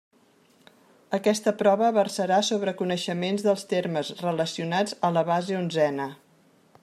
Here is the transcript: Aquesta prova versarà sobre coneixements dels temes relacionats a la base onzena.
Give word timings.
Aquesta 1.17 1.53
prova 1.59 1.91
versarà 1.97 2.39
sobre 2.47 2.73
coneixements 2.79 3.47
dels 3.49 3.67
temes 3.75 4.11
relacionats 4.25 4.99
a 5.11 5.15
la 5.19 5.27
base 5.33 5.59
onzena. 5.63 6.09